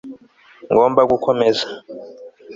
Ngomba 0.71 1.01
gukomeza 1.11 1.65